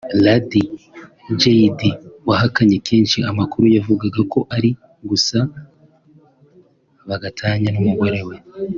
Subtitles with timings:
[0.25, 0.61] Lady
[1.39, 1.97] Jaydee
[2.27, 4.69] wahakanye kenshi amakuru yavugaga ko ari
[5.09, 8.37] gusaba gatanya n’umugabo we